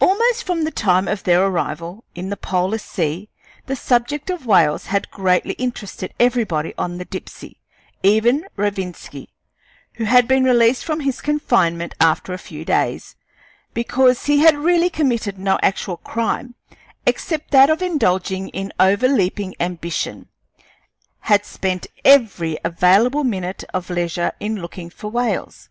[0.00, 3.30] Almost from the time of their arrival in the polar sea
[3.64, 7.56] the subject of whales had greatly interested everybody on the Dipsey.
[8.02, 9.28] Even Rovinski,
[9.94, 13.16] who had been released from his confinement after a few days,
[13.72, 16.54] because he had really committed no actual crime
[17.06, 20.28] except that of indulging in overleaping ambition,
[21.20, 25.70] had spent every available minute of leisure in looking for whales.